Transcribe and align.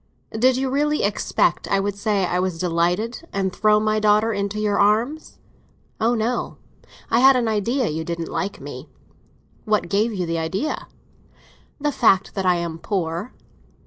"Did 0.31 0.57
you 0.57 0.67
really 0.71 1.03
expect 1.03 1.67
I 1.67 1.79
would 1.79 1.95
say 1.95 2.25
I 2.25 2.39
was 2.39 2.57
delighted, 2.57 3.23
and 3.31 3.53
throw 3.53 3.79
my 3.79 3.99
daughter 3.99 4.33
into 4.33 4.59
your 4.59 4.79
arms?" 4.79 5.37
"Oh 5.99 6.15
no; 6.15 6.57
I 7.11 7.19
had 7.19 7.35
an 7.35 7.47
idea 7.47 7.87
you 7.87 8.03
didn't 8.03 8.27
like 8.27 8.59
me." 8.59 8.89
"What 9.63 9.89
gave 9.89 10.11
you 10.11 10.25
the 10.25 10.39
idea?" 10.39 10.87
"The 11.79 11.91
fact 11.91 12.33
that 12.33 12.47
I 12.47 12.55
am 12.55 12.79
poor." 12.79 13.33